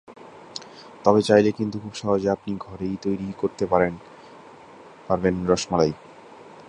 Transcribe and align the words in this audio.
তবে 1.05 1.21
চাইলে 1.21 1.49
কিন্তু 1.51 1.77
খুব 1.79 1.93
সহজে 1.93 2.29
আপনি 2.29 2.51
ঘরেই 2.57 2.95
তৈরি 3.01 3.27
করতে 3.37 3.63
পারবেন 5.09 5.35
রসমালাই। 5.47 5.93